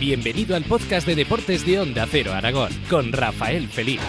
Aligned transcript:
Bienvenido 0.00 0.54
al 0.54 0.62
podcast 0.62 1.08
de 1.08 1.16
deportes 1.16 1.66
de 1.66 1.80
Onda 1.80 2.06
Cero 2.08 2.32
Aragón 2.32 2.70
con 2.88 3.10
Rafael 3.12 3.68
Feliz. 3.68 4.00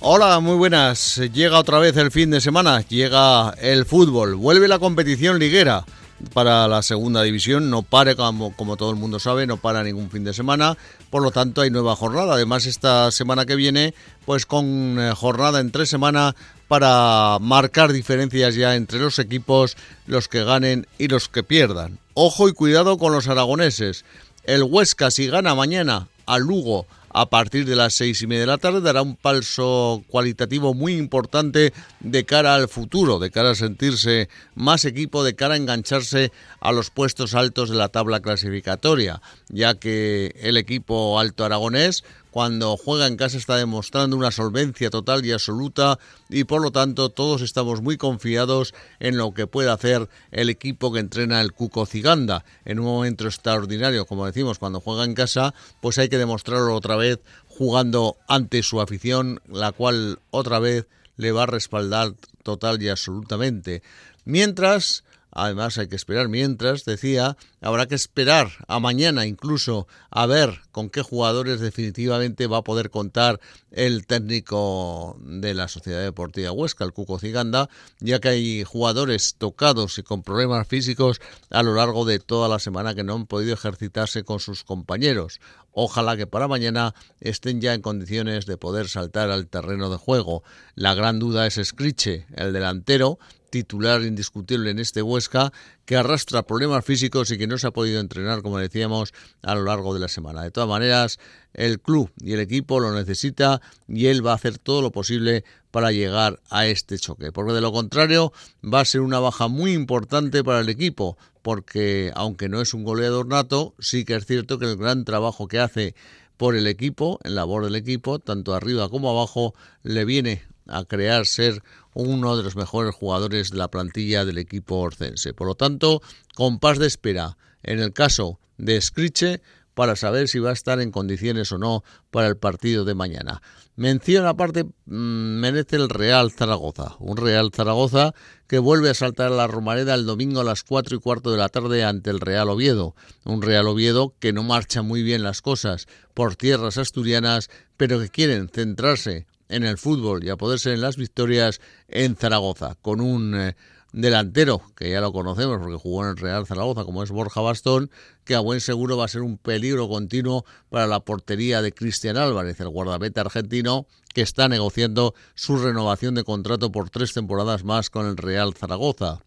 Hola, 0.00 0.40
muy 0.40 0.56
buenas. 0.56 1.18
Llega 1.34 1.58
otra 1.58 1.78
vez 1.78 1.98
el 1.98 2.10
fin 2.10 2.30
de 2.30 2.40
semana, 2.40 2.80
llega 2.80 3.50
el 3.60 3.84
fútbol, 3.84 4.34
vuelve 4.36 4.68
la 4.68 4.78
competición 4.78 5.38
liguera 5.38 5.84
para 6.32 6.66
la 6.66 6.82
segunda 6.82 7.22
división, 7.22 7.68
no 7.68 7.82
pare 7.82 8.16
como, 8.16 8.56
como 8.56 8.76
todo 8.78 8.90
el 8.90 8.96
mundo 8.96 9.18
sabe, 9.18 9.46
no 9.46 9.58
para 9.58 9.82
ningún 9.82 10.10
fin 10.10 10.24
de 10.24 10.32
semana, 10.32 10.78
por 11.10 11.22
lo 11.22 11.30
tanto 11.30 11.60
hay 11.60 11.70
nueva 11.70 11.94
jornada. 11.94 12.34
Además 12.34 12.64
esta 12.64 13.10
semana 13.10 13.44
que 13.44 13.56
viene, 13.56 13.92
pues 14.24 14.46
con 14.46 14.98
eh, 14.98 15.12
jornada 15.14 15.60
en 15.60 15.72
tres 15.72 15.90
semanas 15.90 16.34
para 16.72 17.38
marcar 17.38 17.92
diferencias 17.92 18.54
ya 18.54 18.76
entre 18.76 18.98
los 18.98 19.18
equipos, 19.18 19.76
los 20.06 20.26
que 20.26 20.42
ganen 20.42 20.86
y 20.96 21.08
los 21.08 21.28
que 21.28 21.42
pierdan. 21.42 21.98
Ojo 22.14 22.48
y 22.48 22.54
cuidado 22.54 22.96
con 22.96 23.12
los 23.12 23.28
aragoneses. 23.28 24.06
El 24.44 24.62
Huesca 24.62 25.10
si 25.10 25.26
gana 25.26 25.54
mañana 25.54 26.08
al 26.24 26.44
Lugo 26.44 26.86
a 27.10 27.28
partir 27.28 27.66
de 27.66 27.76
las 27.76 27.92
seis 27.92 28.22
y 28.22 28.26
media 28.26 28.40
de 28.40 28.46
la 28.46 28.56
tarde 28.56 28.80
dará 28.80 29.02
un 29.02 29.16
paso 29.16 30.02
cualitativo 30.08 30.72
muy 30.72 30.96
importante 30.96 31.74
de 32.00 32.24
cara 32.24 32.54
al 32.54 32.68
futuro, 32.68 33.18
de 33.18 33.30
cara 33.30 33.50
a 33.50 33.54
sentirse 33.54 34.30
más 34.54 34.86
equipo, 34.86 35.24
de 35.24 35.34
cara 35.34 35.52
a 35.52 35.58
engancharse 35.58 36.32
a 36.58 36.72
los 36.72 36.88
puestos 36.88 37.34
altos 37.34 37.68
de 37.68 37.76
la 37.76 37.90
tabla 37.90 38.20
clasificatoria, 38.20 39.20
ya 39.50 39.74
que 39.74 40.34
el 40.40 40.56
equipo 40.56 41.20
alto 41.20 41.44
aragonés 41.44 42.02
cuando 42.32 42.78
juega 42.78 43.06
en 43.06 43.16
casa 43.16 43.36
está 43.36 43.56
demostrando 43.56 44.16
una 44.16 44.30
solvencia 44.30 44.88
total 44.88 45.24
y 45.24 45.32
absoluta 45.32 45.98
y 46.30 46.44
por 46.44 46.62
lo 46.62 46.72
tanto 46.72 47.10
todos 47.10 47.42
estamos 47.42 47.82
muy 47.82 47.98
confiados 47.98 48.74
en 49.00 49.18
lo 49.18 49.34
que 49.34 49.46
puede 49.46 49.70
hacer 49.70 50.08
el 50.30 50.48
equipo 50.48 50.92
que 50.92 51.00
entrena 51.00 51.42
el 51.42 51.52
Cuco 51.52 51.84
Ciganda 51.84 52.44
en 52.64 52.80
un 52.80 52.86
momento 52.86 53.26
extraordinario, 53.26 54.06
como 54.06 54.24
decimos, 54.24 54.58
cuando 54.58 54.80
juega 54.80 55.04
en 55.04 55.14
casa, 55.14 55.52
pues 55.82 55.98
hay 55.98 56.08
que 56.08 56.16
demostrarlo 56.16 56.74
otra 56.74 56.96
vez 56.96 57.20
jugando 57.46 58.16
ante 58.26 58.62
su 58.62 58.80
afición, 58.80 59.42
la 59.46 59.72
cual 59.72 60.18
otra 60.30 60.58
vez 60.58 60.86
le 61.18 61.32
va 61.32 61.42
a 61.42 61.46
respaldar 61.46 62.14
total 62.42 62.82
y 62.82 62.88
absolutamente. 62.88 63.82
Mientras 64.24 65.04
Además 65.32 65.78
hay 65.78 65.88
que 65.88 65.96
esperar 65.96 66.28
mientras, 66.28 66.84
decía, 66.84 67.38
habrá 67.62 67.86
que 67.86 67.94
esperar 67.94 68.50
a 68.68 68.78
mañana 68.80 69.24
incluso 69.26 69.86
a 70.10 70.26
ver 70.26 70.60
con 70.72 70.90
qué 70.90 71.00
jugadores 71.00 71.58
definitivamente 71.60 72.46
va 72.46 72.58
a 72.58 72.64
poder 72.64 72.90
contar 72.90 73.40
el 73.70 74.06
técnico 74.06 75.18
de 75.22 75.54
la 75.54 75.68
Sociedad 75.68 76.02
Deportiva 76.02 76.52
Huesca, 76.52 76.84
el 76.84 76.92
Cuco 76.92 77.18
Ciganda, 77.18 77.70
ya 77.98 78.20
que 78.20 78.28
hay 78.28 78.64
jugadores 78.64 79.36
tocados 79.38 79.98
y 79.98 80.02
con 80.02 80.22
problemas 80.22 80.68
físicos 80.68 81.20
a 81.48 81.62
lo 81.62 81.74
largo 81.74 82.04
de 82.04 82.18
toda 82.18 82.48
la 82.48 82.58
semana 82.58 82.94
que 82.94 83.02
no 83.02 83.14
han 83.14 83.26
podido 83.26 83.54
ejercitarse 83.54 84.24
con 84.24 84.38
sus 84.38 84.64
compañeros. 84.64 85.40
Ojalá 85.72 86.18
que 86.18 86.26
para 86.26 86.48
mañana 86.48 86.94
estén 87.20 87.62
ya 87.62 87.72
en 87.72 87.80
condiciones 87.80 88.44
de 88.44 88.58
poder 88.58 88.88
saltar 88.88 89.30
al 89.30 89.46
terreno 89.46 89.88
de 89.88 89.96
juego. 89.96 90.42
La 90.74 90.94
gran 90.94 91.18
duda 91.18 91.46
es 91.46 91.58
Scriche, 91.62 92.26
el 92.36 92.52
delantero, 92.52 93.18
titular 93.52 94.02
indiscutible 94.02 94.70
en 94.70 94.78
este 94.78 95.02
Huesca, 95.02 95.52
que 95.84 95.96
arrastra 95.96 96.42
problemas 96.42 96.86
físicos 96.86 97.30
y 97.30 97.36
que 97.36 97.46
no 97.46 97.58
se 97.58 97.66
ha 97.66 97.70
podido 97.70 98.00
entrenar, 98.00 98.40
como 98.40 98.56
decíamos, 98.56 99.12
a 99.42 99.54
lo 99.54 99.64
largo 99.64 99.92
de 99.92 100.00
la 100.00 100.08
semana. 100.08 100.42
De 100.42 100.50
todas 100.50 100.70
maneras, 100.70 101.18
el 101.52 101.78
club 101.78 102.10
y 102.18 102.32
el 102.32 102.40
equipo 102.40 102.80
lo 102.80 102.92
necesita 102.92 103.60
y 103.86 104.06
él 104.06 104.26
va 104.26 104.32
a 104.32 104.36
hacer 104.36 104.56
todo 104.56 104.80
lo 104.80 104.90
posible 104.90 105.44
para 105.70 105.92
llegar 105.92 106.40
a 106.48 106.66
este 106.66 106.98
choque, 106.98 107.30
porque 107.30 107.52
de 107.52 107.60
lo 107.60 107.72
contrario 107.72 108.32
va 108.64 108.80
a 108.80 108.84
ser 108.86 109.02
una 109.02 109.18
baja 109.18 109.48
muy 109.48 109.72
importante 109.74 110.42
para 110.42 110.60
el 110.60 110.70
equipo, 110.70 111.18
porque 111.42 112.10
aunque 112.14 112.48
no 112.48 112.62
es 112.62 112.72
un 112.72 112.84
goleador 112.84 113.26
nato, 113.26 113.74
sí 113.78 114.06
que 114.06 114.14
es 114.14 114.24
cierto 114.24 114.58
que 114.58 114.64
el 114.64 114.78
gran 114.78 115.04
trabajo 115.04 115.46
que 115.46 115.60
hace 115.60 115.94
por 116.38 116.56
el 116.56 116.66
equipo, 116.66 117.20
en 117.22 117.34
labor 117.34 117.64
del 117.64 117.76
equipo, 117.76 118.18
tanto 118.18 118.54
arriba 118.54 118.88
como 118.88 119.10
abajo, 119.10 119.54
le 119.82 120.06
viene 120.06 120.42
a 120.66 120.84
crear 120.84 121.26
ser 121.26 121.62
uno 121.94 122.36
de 122.36 122.42
los 122.42 122.56
mejores 122.56 122.94
jugadores 122.94 123.50
de 123.50 123.58
la 123.58 123.68
plantilla 123.68 124.24
del 124.24 124.38
equipo 124.38 124.76
orcense. 124.76 125.34
Por 125.34 125.46
lo 125.46 125.54
tanto, 125.54 126.00
compás 126.34 126.78
de 126.78 126.86
espera 126.86 127.36
en 127.62 127.80
el 127.80 127.92
caso 127.92 128.38
de 128.58 128.80
Scriche 128.80 129.42
para 129.74 129.96
saber 129.96 130.28
si 130.28 130.38
va 130.38 130.50
a 130.50 130.54
estar 130.54 130.80
en 130.80 130.90
condiciones 130.90 131.50
o 131.52 131.58
no 131.58 131.82
para 132.10 132.28
el 132.28 132.36
partido 132.36 132.84
de 132.84 132.94
mañana. 132.94 133.40
Mención 133.74 134.26
aparte 134.26 134.64
mm, 134.64 135.40
merece 135.40 135.76
el 135.76 135.88
Real 135.88 136.30
Zaragoza, 136.30 136.96
un 136.98 137.16
Real 137.16 137.50
Zaragoza 137.54 138.12
que 138.46 138.58
vuelve 138.58 138.90
a 138.90 138.94
saltar 138.94 139.32
a 139.32 139.36
la 139.36 139.46
Romareda 139.46 139.94
el 139.94 140.04
domingo 140.04 140.40
a 140.40 140.44
las 140.44 140.62
cuatro 140.62 140.96
y 140.96 141.00
cuarto 141.00 141.30
de 141.30 141.38
la 141.38 141.48
tarde 141.48 141.84
ante 141.84 142.10
el 142.10 142.20
Real 142.20 142.50
Oviedo, 142.50 142.94
un 143.24 143.40
Real 143.40 143.66
Oviedo 143.66 144.14
que 144.18 144.34
no 144.34 144.42
marcha 144.42 144.82
muy 144.82 145.02
bien 145.02 145.22
las 145.22 145.40
cosas 145.40 145.86
por 146.12 146.36
tierras 146.36 146.76
asturianas, 146.76 147.48
pero 147.78 147.98
que 147.98 148.10
quieren 148.10 148.48
centrarse 148.48 149.26
en 149.52 149.64
el 149.64 149.78
fútbol 149.78 150.24
y 150.24 150.30
a 150.30 150.36
poder 150.36 150.58
ser 150.58 150.72
en 150.72 150.80
las 150.80 150.96
victorias 150.96 151.60
en 151.88 152.16
Zaragoza, 152.16 152.76
con 152.80 153.00
un 153.00 153.34
eh, 153.34 153.54
delantero 153.92 154.62
que 154.74 154.90
ya 154.90 155.00
lo 155.00 155.12
conocemos 155.12 155.58
porque 155.58 155.76
jugó 155.76 156.04
en 156.04 156.10
el 156.10 156.16
Real 156.16 156.46
Zaragoza, 156.46 156.84
como 156.84 157.02
es 157.02 157.10
Borja 157.10 157.40
Bastón, 157.40 157.90
que 158.24 158.34
a 158.34 158.40
buen 158.40 158.60
seguro 158.60 158.96
va 158.96 159.04
a 159.04 159.08
ser 159.08 159.22
un 159.22 159.38
peligro 159.38 159.88
continuo 159.88 160.44
para 160.70 160.86
la 160.86 161.00
portería 161.00 161.62
de 161.62 161.72
Cristian 161.72 162.16
Álvarez, 162.16 162.58
el 162.60 162.70
guardameta 162.70 163.20
argentino 163.20 163.86
que 164.14 164.22
está 164.22 164.48
negociando 164.48 165.14
su 165.34 165.58
renovación 165.58 166.14
de 166.14 166.24
contrato 166.24 166.72
por 166.72 166.90
tres 166.90 167.12
temporadas 167.12 167.64
más 167.64 167.90
con 167.90 168.06
el 168.06 168.16
Real 168.16 168.54
Zaragoza. 168.54 169.20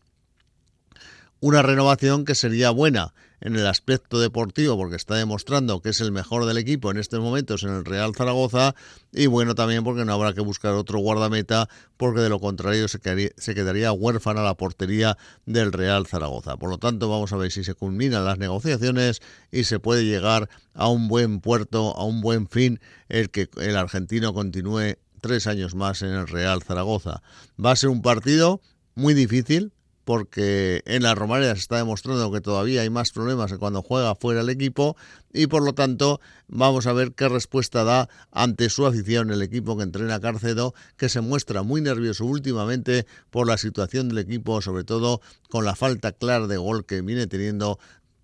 Una 1.42 1.62
renovación 1.62 2.26
que 2.26 2.34
sería 2.34 2.70
buena 2.72 3.14
en 3.42 3.56
el 3.56 3.68
aspecto 3.68 4.20
deportivo 4.20 4.78
porque 4.78 4.96
está 4.96 5.16
demostrando 5.16 5.82
que 5.82 5.90
es 5.90 6.02
el 6.02 6.12
mejor 6.12 6.46
del 6.46 6.58
equipo 6.58 6.90
en 6.90 6.98
estos 6.98 7.20
momentos 7.20 7.64
en 7.64 7.70
el 7.70 7.86
Real 7.86 8.16
Zaragoza 8.16 8.74
y 9.12 9.28
bueno 9.28 9.54
también 9.54 9.84
porque 9.84 10.06
no 10.06 10.14
habrá 10.14 10.34
que 10.34 10.42
buscar 10.42 10.74
otro 10.74 11.00
guardameta 11.00 11.70
porque 11.98 12.22
de 12.22 12.30
lo 12.30 12.40
contrario 12.40 12.88
se 12.88 13.00
quedaría, 13.00 13.92
huérfana 13.92 14.42
la 14.42 14.56
portería 14.56 15.18
del 15.46 15.74
Real 15.74 16.08
Zaragoza. 16.08 16.58
Por 16.58 16.70
lo 16.70 16.78
tanto 16.78 17.10
vamos 17.10 17.34
a 17.34 17.38
ver 17.38 17.52
si 17.52 17.64
se 17.64 17.76
culminan 17.76 18.26
las 18.26 18.40
negociaciones 18.40 19.22
y 19.52 19.66
se 19.66 19.80
puede 19.80 20.06
llegar 20.06 20.50
a 20.74 20.88
un 20.88 21.08
buen 21.08 21.42
puerto, 21.42 21.96
a 21.98 22.06
un 22.06 22.22
buen 22.22 22.48
fin 22.48 22.80
el 23.10 23.30
que 23.30 23.50
el 23.58 23.76
argentino 23.76 24.34
continúe 24.34 24.96
tres 25.22 25.48
años 25.48 25.76
más 25.76 26.02
en 26.02 26.10
el 26.10 26.28
Real 26.28 26.64
Zaragoza. 26.64 27.22
Va 27.64 27.72
a 27.72 27.76
ser 27.76 27.90
un 27.90 28.02
partido 28.02 28.62
muy 28.96 29.14
difícil 29.14 29.75
porque 30.06 30.84
en 30.86 31.04
la 31.04 31.16
Romareda 31.16 31.56
se 31.56 31.62
está 31.62 31.78
demostrando 31.78 32.32
que 32.32 32.40
todavía 32.40 32.82
hay 32.82 32.90
más 32.90 33.12
problemas 33.12 33.52
que 33.52 33.58
cuando 33.58 33.82
juega 33.82 34.16
fuera 34.16 34.42
el 34.42 34.50
equipo 34.50 34.96
y 35.34 35.48
por 35.48 35.64
lo 35.64 35.74
tanto 35.74 36.22
vamos 36.48 36.86
a 36.86 36.94
ver 36.94 37.14
qué 37.14 37.28
respuesta 37.28 37.84
da 37.84 38.08
ante 38.32 38.70
su 38.70 38.86
afición 38.86 39.32
el 39.32 39.42
equipo 39.42 39.76
que 39.76 39.84
entrena 39.84 40.22
Carcedo, 40.22 40.76
que 40.96 41.10
se 41.10 41.22
muestra 41.22 41.64
muy 41.64 41.82
nervioso 41.82 42.24
últimamente 42.26 43.08
por 43.32 43.48
la 43.48 43.58
situación 43.58 44.08
del 44.08 44.20
equipo, 44.20 44.62
sobre 44.62 44.84
todo 44.84 45.22
con 45.50 45.66
la 45.66 45.76
falta 45.76 46.12
clara 46.12 46.48
de 46.48 46.58
gol 46.58 46.86
que 46.86 47.02
viene 47.02 47.26
teniendo 47.26 47.80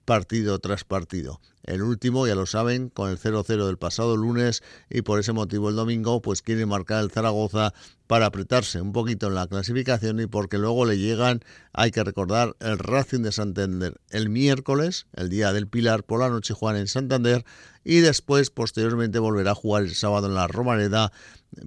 partido 0.06 0.60
tras 0.60 0.84
partido. 0.84 1.42
El 1.64 1.84
último, 1.84 2.26
ya 2.26 2.36
lo 2.36 2.46
saben, 2.46 2.90
con 2.90 3.10
el 3.12 3.20
0-0 3.20 3.66
del 3.66 3.78
pasado 3.78 4.18
lunes 4.18 4.64
y 4.90 5.04
por 5.04 5.20
ese 5.20 5.32
motivo 5.32 5.70
el 5.70 5.76
domingo 5.76 6.22
pues 6.22 6.42
quiere 6.42 6.66
marcar 6.66 7.04
el 7.04 7.12
Zaragoza 7.12 7.74
para 8.12 8.26
apretarse 8.26 8.82
un 8.82 8.92
poquito 8.92 9.28
en 9.28 9.36
la 9.36 9.48
clasificación 9.48 10.20
y 10.20 10.28
porque 10.28 10.58
luego 10.58 10.84
le 10.84 10.98
llegan, 10.98 11.40
hay 11.72 11.92
que 11.92 12.04
recordar, 12.04 12.58
el 12.60 12.78
Racing 12.78 13.22
de 13.22 13.32
Santander 13.32 14.02
el 14.10 14.28
miércoles, 14.28 15.08
el 15.14 15.30
día 15.30 15.54
del 15.54 15.70
Pilar, 15.70 16.04
por 16.04 16.20
la 16.20 16.28
noche 16.28 16.54
juegan 16.54 16.82
en 16.82 16.90
Santander 16.90 17.46
y 17.86 18.00
después 18.00 18.50
posteriormente 18.50 19.18
volverá 19.20 19.52
a 19.52 19.56
jugar 19.56 19.84
el 19.84 19.96
sábado 19.96 20.28
en 20.28 20.36
la 20.36 20.48
Romareda 20.48 21.14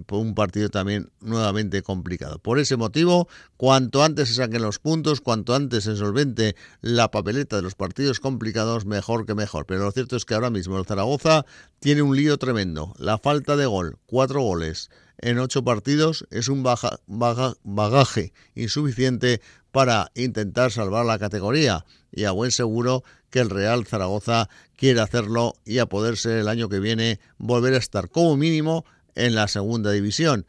por 0.05 0.19
un 0.19 0.35
partido 0.35 0.69
también 0.69 1.09
nuevamente 1.19 1.81
complicado. 1.81 2.37
Por 2.37 2.59
ese 2.59 2.77
motivo, 2.77 3.27
cuanto 3.57 4.03
antes 4.03 4.27
se 4.27 4.35
saquen 4.35 4.61
los 4.61 4.77
puntos, 4.77 5.21
cuanto 5.21 5.55
antes 5.55 5.85
se 5.85 5.95
solvente 5.95 6.55
la 6.81 7.09
papeleta 7.09 7.55
de 7.55 7.63
los 7.63 7.73
partidos 7.73 8.19
complicados, 8.19 8.85
mejor 8.85 9.25
que 9.25 9.33
mejor. 9.33 9.65
Pero 9.65 9.85
lo 9.85 9.91
cierto 9.91 10.15
es 10.15 10.25
que 10.25 10.35
ahora 10.35 10.51
mismo 10.51 10.77
el 10.77 10.85
Zaragoza 10.85 11.45
tiene 11.79 12.03
un 12.03 12.15
lío 12.15 12.37
tremendo. 12.37 12.93
La 12.99 13.17
falta 13.17 13.55
de 13.55 13.65
gol, 13.65 13.97
cuatro 14.05 14.41
goles 14.41 14.91
en 15.19 15.39
ocho 15.39 15.63
partidos, 15.63 16.25
es 16.29 16.47
un 16.47 16.63
bagaje 16.63 18.33
insuficiente 18.53 19.41
para 19.71 20.11
intentar 20.15 20.71
salvar 20.71 21.05
la 21.05 21.19
categoría. 21.19 21.85
Y 22.11 22.25
a 22.25 22.31
buen 22.31 22.51
seguro 22.51 23.03
que 23.29 23.39
el 23.39 23.49
Real 23.49 23.85
Zaragoza 23.85 24.49
quiere 24.75 25.01
hacerlo 25.01 25.55
y 25.65 25.79
a 25.79 25.85
poder 25.87 26.17
ser 26.17 26.37
el 26.37 26.47
año 26.47 26.69
que 26.69 26.79
viene 26.79 27.19
volver 27.37 27.73
a 27.73 27.77
estar 27.77 28.09
como 28.09 28.37
mínimo 28.37 28.85
en 29.15 29.35
la 29.35 29.47
segunda 29.47 29.91
división. 29.91 30.45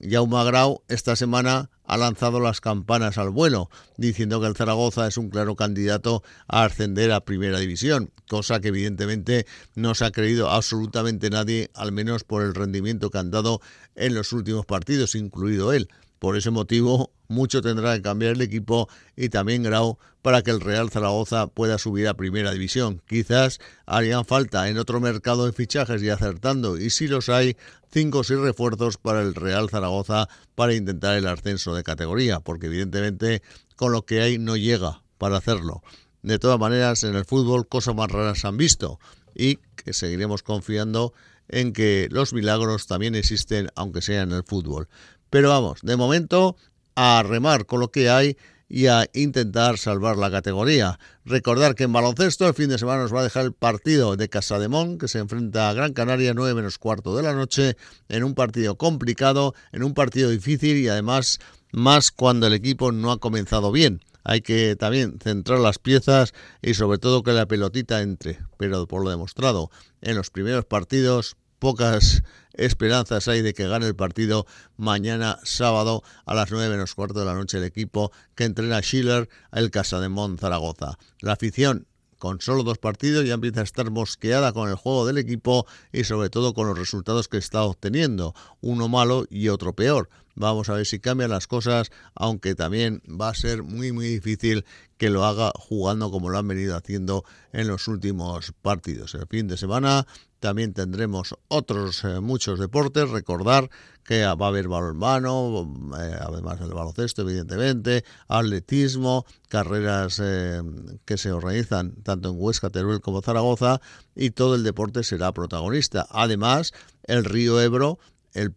Jaume 0.00 0.42
Grau 0.44 0.82
esta 0.88 1.14
semana 1.14 1.70
ha 1.84 1.96
lanzado 1.96 2.40
las 2.40 2.60
campanas 2.60 3.18
al 3.18 3.30
vuelo, 3.30 3.68
diciendo 3.96 4.40
que 4.40 4.46
el 4.46 4.56
Zaragoza 4.56 5.06
es 5.06 5.16
un 5.16 5.28
claro 5.28 5.56
candidato 5.56 6.22
a 6.46 6.64
ascender 6.64 7.12
a 7.12 7.24
primera 7.24 7.58
división, 7.58 8.10
cosa 8.28 8.60
que 8.60 8.68
evidentemente 8.68 9.46
no 9.74 9.94
se 9.94 10.04
ha 10.04 10.10
creído 10.10 10.50
absolutamente 10.50 11.30
nadie, 11.30 11.70
al 11.74 11.92
menos 11.92 12.24
por 12.24 12.42
el 12.42 12.54
rendimiento 12.54 13.10
que 13.10 13.18
han 13.18 13.30
dado 13.30 13.60
en 13.94 14.14
los 14.14 14.32
últimos 14.32 14.66
partidos, 14.66 15.14
incluido 15.14 15.72
él. 15.72 15.88
Por 16.18 16.36
ese 16.36 16.50
motivo, 16.50 17.12
mucho 17.30 17.62
tendrá 17.62 17.96
que 17.96 18.02
cambiar 18.02 18.32
el 18.32 18.42
equipo 18.42 18.88
y 19.16 19.28
también 19.28 19.62
Grau 19.62 19.98
para 20.22 20.42
que 20.42 20.50
el 20.50 20.60
Real 20.60 20.90
Zaragoza 20.90 21.46
pueda 21.46 21.78
subir 21.78 22.08
a 22.08 22.14
primera 22.14 22.52
división. 22.52 23.00
Quizás 23.06 23.58
harían 23.86 24.24
falta 24.24 24.68
en 24.68 24.78
otro 24.78 25.00
mercado 25.00 25.46
de 25.46 25.52
fichajes 25.52 26.02
y 26.02 26.10
acertando, 26.10 26.76
y 26.76 26.90
si 26.90 27.08
los 27.08 27.28
hay, 27.28 27.56
cinco 27.90 28.18
o 28.18 28.24
seis 28.24 28.40
refuerzos 28.40 28.98
para 28.98 29.22
el 29.22 29.34
Real 29.34 29.70
Zaragoza 29.70 30.28
para 30.54 30.74
intentar 30.74 31.16
el 31.16 31.26
ascenso 31.26 31.74
de 31.74 31.82
categoría, 31.82 32.40
porque 32.40 32.66
evidentemente 32.66 33.42
con 33.76 33.92
lo 33.92 34.04
que 34.04 34.20
hay 34.20 34.38
no 34.38 34.56
llega 34.56 35.02
para 35.16 35.38
hacerlo. 35.38 35.82
De 36.22 36.38
todas 36.38 36.58
maneras, 36.58 37.02
en 37.04 37.14
el 37.16 37.24
fútbol 37.24 37.66
cosas 37.66 37.94
más 37.94 38.10
raras 38.10 38.44
han 38.44 38.58
visto 38.58 38.98
y 39.34 39.56
que 39.76 39.92
seguiremos 39.92 40.42
confiando 40.42 41.14
en 41.48 41.72
que 41.72 42.08
los 42.10 42.32
milagros 42.32 42.86
también 42.86 43.14
existen, 43.14 43.68
aunque 43.74 44.02
sea 44.02 44.22
en 44.22 44.32
el 44.32 44.44
fútbol. 44.44 44.88
Pero 45.30 45.48
vamos, 45.48 45.80
de 45.82 45.96
momento 45.96 46.56
a 46.94 47.22
remar 47.22 47.66
con 47.66 47.80
lo 47.80 47.90
que 47.90 48.10
hay 48.10 48.36
y 48.70 48.86
a 48.86 49.06
intentar 49.14 49.78
salvar 49.78 50.16
la 50.16 50.30
categoría. 50.30 50.98
Recordar 51.24 51.74
que 51.74 51.84
en 51.84 51.92
baloncesto 51.92 52.46
el 52.46 52.54
fin 52.54 52.68
de 52.68 52.78
semana 52.78 53.02
nos 53.02 53.12
va 53.12 53.20
a 53.20 53.24
dejar 53.24 53.44
el 53.44 53.52
partido 53.52 54.16
de 54.16 54.28
Casademón, 54.28 54.96
que 54.96 55.08
se 55.08 55.18
enfrenta 55.18 55.68
a 55.68 55.74
Gran 55.74 55.92
Canaria 55.92 56.34
9 56.34 56.54
menos 56.54 56.78
cuarto 56.78 57.16
de 57.16 57.24
la 57.24 57.34
noche, 57.34 57.76
en 58.08 58.22
un 58.22 58.34
partido 58.34 58.76
complicado, 58.76 59.54
en 59.72 59.82
un 59.82 59.92
partido 59.92 60.30
difícil 60.30 60.76
y 60.76 60.88
además 60.88 61.40
más 61.72 62.12
cuando 62.12 62.46
el 62.46 62.52
equipo 62.52 62.92
no 62.92 63.10
ha 63.10 63.18
comenzado 63.18 63.72
bien. 63.72 64.02
Hay 64.22 64.42
que 64.42 64.76
también 64.76 65.18
centrar 65.20 65.58
las 65.58 65.78
piezas 65.78 66.32
y 66.62 66.74
sobre 66.74 66.98
todo 66.98 67.22
que 67.24 67.32
la 67.32 67.46
pelotita 67.46 68.02
entre, 68.02 68.38
pero 68.56 68.86
por 68.86 69.02
lo 69.02 69.10
demostrado 69.10 69.70
en 70.00 70.14
los 70.14 70.30
primeros 70.30 70.64
partidos 70.64 71.36
pocas 71.60 72.24
esperanzas 72.54 73.28
hay 73.28 73.42
de 73.42 73.54
que 73.54 73.68
gane 73.68 73.86
el 73.86 73.94
partido 73.94 74.46
mañana 74.76 75.38
sábado 75.44 76.02
a 76.24 76.34
las 76.34 76.50
9 76.50 76.70
menos 76.70 76.94
cuarto 76.94 77.20
de 77.20 77.26
la 77.26 77.34
noche 77.34 77.58
el 77.58 77.64
equipo 77.64 78.10
que 78.34 78.44
entrena 78.44 78.80
Schiller 78.80 79.28
el 79.52 79.70
Casademón 79.70 80.38
Zaragoza. 80.38 80.98
La 81.20 81.34
afición 81.34 81.86
con 82.18 82.40
solo 82.40 82.62
dos 82.64 82.78
partidos 82.78 83.24
ya 83.24 83.34
empieza 83.34 83.60
a 83.60 83.64
estar 83.64 83.90
mosqueada 83.90 84.52
con 84.52 84.68
el 84.68 84.74
juego 84.74 85.06
del 85.06 85.18
equipo 85.18 85.66
y 85.92 86.04
sobre 86.04 86.28
todo 86.28 86.52
con 86.52 86.66
los 86.66 86.78
resultados 86.78 87.28
que 87.28 87.38
está 87.38 87.62
obteniendo, 87.62 88.34
uno 88.60 88.88
malo 88.88 89.26
y 89.30 89.48
otro 89.48 89.74
peor. 89.74 90.10
Vamos 90.34 90.68
a 90.68 90.74
ver 90.74 90.86
si 90.86 91.00
cambian 91.00 91.30
las 91.30 91.46
cosas, 91.46 91.90
aunque 92.14 92.54
también 92.54 93.02
va 93.08 93.30
a 93.30 93.34
ser 93.34 93.62
muy 93.62 93.92
muy 93.92 94.06
difícil 94.06 94.64
que 94.96 95.10
lo 95.10 95.24
haga 95.24 95.50
jugando 95.56 96.10
como 96.10 96.28
lo 96.28 96.38
han 96.38 96.48
venido 96.48 96.76
haciendo 96.76 97.24
en 97.52 97.68
los 97.68 97.88
últimos 97.88 98.52
partidos. 98.60 99.14
El 99.14 99.26
fin 99.26 99.48
de 99.48 99.56
semana 99.56 100.06
también 100.40 100.72
tendremos 100.72 101.36
otros 101.48 102.02
eh, 102.04 102.20
muchos 102.20 102.58
deportes. 102.58 103.08
Recordar 103.10 103.70
que 104.04 104.24
va 104.24 104.46
a 104.46 104.48
haber 104.48 104.66
balonmano, 104.66 105.72
eh, 106.00 106.16
además 106.18 106.58
del 106.58 106.72
baloncesto, 106.72 107.22
evidentemente, 107.22 108.04
atletismo, 108.26 109.24
carreras 109.48 110.20
eh, 110.22 110.62
que 111.04 111.16
se 111.18 111.30
organizan 111.30 112.02
tanto 112.02 112.30
en 112.30 112.36
Huesca, 112.38 112.70
Teruel 112.70 113.00
como 113.00 113.22
Zaragoza, 113.22 113.80
y 114.16 114.30
todo 114.30 114.56
el 114.56 114.64
deporte 114.64 115.04
será 115.04 115.32
protagonista. 115.32 116.06
Además, 116.10 116.72
el 117.04 117.24
río 117.24 117.60
Ebro, 117.60 117.98
el 118.32 118.54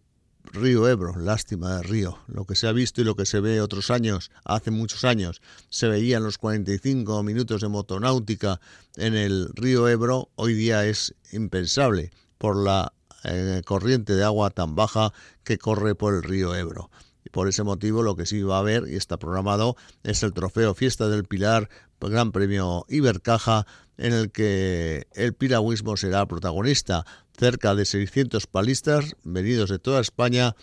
Río 0.52 0.88
Ebro, 0.88 1.14
lástima 1.18 1.76
de 1.76 1.82
río. 1.82 2.18
Lo 2.26 2.44
que 2.44 2.54
se 2.54 2.68
ha 2.68 2.72
visto 2.72 3.00
y 3.00 3.04
lo 3.04 3.16
que 3.16 3.26
se 3.26 3.40
ve 3.40 3.60
otros 3.60 3.90
años, 3.90 4.30
hace 4.44 4.70
muchos 4.70 5.04
años, 5.04 5.40
se 5.70 5.88
veía 5.88 6.18
en 6.18 6.24
los 6.24 6.38
45 6.38 7.22
minutos 7.22 7.62
de 7.62 7.68
motonáutica 7.68 8.60
en 8.96 9.14
el 9.14 9.48
río 9.54 9.88
Ebro, 9.88 10.30
hoy 10.36 10.54
día 10.54 10.84
es 10.86 11.14
impensable 11.32 12.12
por 12.38 12.56
la 12.56 12.92
eh, 13.24 13.62
corriente 13.64 14.14
de 14.14 14.24
agua 14.24 14.50
tan 14.50 14.74
baja 14.74 15.12
que 15.42 15.58
corre 15.58 15.94
por 15.94 16.14
el 16.14 16.22
río 16.22 16.54
Ebro. 16.54 16.90
Por 17.34 17.48
ese 17.48 17.64
motivo 17.64 18.04
lo 18.04 18.14
que 18.14 18.26
sí 18.26 18.42
va 18.42 18.58
a 18.58 18.60
haber 18.60 18.84
y 18.88 18.94
está 18.94 19.16
programado 19.16 19.74
es 20.04 20.22
el 20.22 20.32
trofeo 20.32 20.72
Fiesta 20.72 21.08
del 21.08 21.24
Pilar, 21.24 21.68
Gran 22.00 22.30
Premio 22.30 22.86
Ibercaja, 22.88 23.66
en 23.96 24.12
el 24.12 24.30
que 24.30 25.08
el 25.14 25.34
piragüismo 25.34 25.96
será 25.96 26.26
protagonista. 26.26 27.04
Cerca 27.36 27.74
de 27.74 27.86
600 27.86 28.46
palistas 28.46 29.16
venidos 29.24 29.68
de 29.68 29.80
toda 29.80 30.00
España 30.00 30.54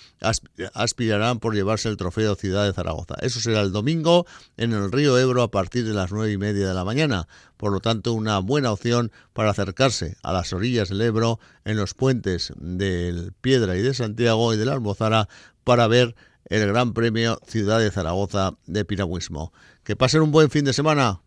aspirarán 0.73 1.39
por 1.39 1.53
llevarse 1.53 1.89
el 1.89 1.97
trofeo 1.97 2.35
Ciudad 2.35 2.65
de 2.65 2.71
Zaragoza. 2.71 3.15
Eso 3.21 3.41
será 3.41 3.59
el 3.59 3.73
domingo 3.73 4.25
en 4.56 4.71
el 4.71 4.94
río 4.94 5.19
Ebro 5.19 5.44
a 5.44 5.51
partir 5.51 5.85
de 5.85 5.94
las 5.94 6.13
nueve 6.13 6.31
y 6.31 6.38
media 6.38 6.69
de 6.69 6.73
la 6.73 6.85
mañana. 6.85 7.27
Por 7.57 7.73
lo 7.73 7.81
tanto, 7.81 8.13
una 8.13 8.39
buena 8.39 8.71
opción 8.71 9.12
para 9.33 9.50
acercarse 9.50 10.15
a 10.23 10.31
las 10.31 10.53
orillas 10.53 10.88
del 10.88 11.01
Ebro 11.01 11.41
en 11.65 11.75
los 11.75 11.94
puentes 11.94 12.53
del 12.56 13.33
Piedra 13.41 13.75
y 13.75 13.81
de 13.81 13.94
Santiago 13.94 14.53
y 14.53 14.57
de 14.57 14.63
la 14.63 14.71
Almozara 14.71 15.27
para 15.65 15.88
ver 15.88 16.15
el 16.51 16.68
Gran 16.68 16.94
Premio 16.94 17.39
Ciudad 17.48 17.80
de 17.80 17.92
Zaragoza 17.92 18.57
de 18.68 18.83
Piragüismo. 18.86 19.53
Que 19.83 19.95
pasen 19.95 20.21
un 20.21 20.31
buen 20.31 20.50
fin 20.50 20.65
de 20.65 20.74
semana. 20.74 21.21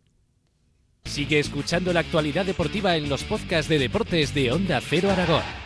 Sigue 1.04 1.38
escuchando 1.38 1.92
la 1.92 2.00
actualidad 2.00 2.46
deportiva 2.46 2.96
en 2.96 3.08
los 3.08 3.24
podcasts 3.24 3.68
de 3.68 3.78
deportes 3.78 4.34
de 4.34 4.52
Onda 4.52 4.80
Cero 4.80 5.10
Aragón. 5.10 5.63